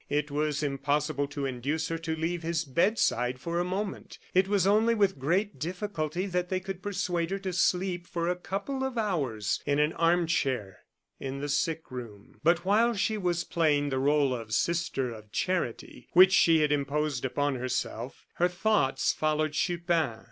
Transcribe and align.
It 0.09 0.31
was 0.31 0.63
impossible 0.63 1.27
to 1.27 1.45
induce 1.45 1.89
her 1.89 1.97
to 1.99 2.15
leave 2.15 2.41
his 2.41 2.65
bedside 2.65 3.37
for 3.39 3.59
a 3.59 3.63
moment. 3.63 4.17
It 4.33 4.47
was 4.47 4.65
only 4.65 4.95
with 4.95 5.19
great 5.19 5.59
difficulty 5.59 6.25
that 6.25 6.49
they 6.49 6.59
could 6.59 6.81
persuade 6.81 7.29
her 7.29 7.37
to 7.37 7.53
sleep 7.53 8.07
for 8.07 8.27
a 8.27 8.35
couple 8.35 8.83
of 8.83 8.97
hours, 8.97 9.61
in 9.63 9.77
an 9.77 9.93
armchair 9.93 10.79
in 11.19 11.39
the 11.39 11.47
sick 11.49 11.91
room. 11.91 12.39
But 12.43 12.65
while 12.65 12.95
she 12.95 13.15
was 13.15 13.43
playing 13.43 13.89
the 13.89 13.99
role 13.99 14.33
of 14.33 14.55
Sister 14.55 15.11
of 15.11 15.31
Charity, 15.31 16.07
which 16.13 16.33
she 16.33 16.61
had 16.61 16.71
imposed 16.71 17.23
upon 17.23 17.53
herself, 17.53 18.25
her 18.37 18.47
thoughts 18.47 19.13
followed 19.13 19.51
Chupin. 19.51 20.17